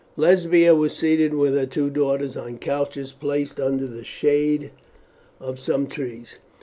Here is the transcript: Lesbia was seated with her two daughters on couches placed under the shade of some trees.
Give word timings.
Lesbia 0.17 0.73
was 0.73 0.93
seated 0.95 1.35
with 1.35 1.53
her 1.53 1.67
two 1.67 1.87
daughters 1.91 2.35
on 2.35 2.57
couches 2.57 3.11
placed 3.11 3.59
under 3.59 3.85
the 3.85 4.03
shade 4.03 4.71
of 5.39 5.59
some 5.59 5.85
trees. 5.85 6.39